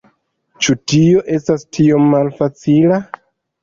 [0.67, 3.03] Ĉu tio estas tiom malfacila?